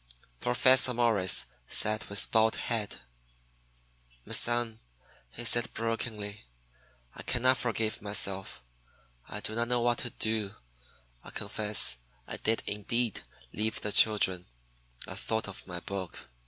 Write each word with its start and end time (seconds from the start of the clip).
Professor 0.39 0.95
Morris 0.95 1.45
sat 1.67 2.09
with 2.09 2.31
bowed 2.31 2.55
head. 2.55 3.01
"My 4.25 4.33
son," 4.33 4.79
he 5.33 5.45
said 5.45 5.71
brokenly, 5.75 6.41
"I 7.13 7.21
can 7.21 7.43
not 7.43 7.59
forgive 7.59 8.01
myself. 8.01 8.63
I 9.29 9.41
do 9.41 9.53
not 9.53 9.67
know 9.67 9.81
what 9.81 9.99
to 9.99 10.09
do. 10.09 10.55
I 11.23 11.29
confess 11.29 11.99
I 12.27 12.37
did 12.37 12.63
indeed 12.65 13.21
leave 13.53 13.81
the 13.81 13.91
children. 13.91 14.47
I 15.07 15.13
thought 15.13 15.47
of 15.47 15.67
my 15.67 15.79
book. 15.81 16.27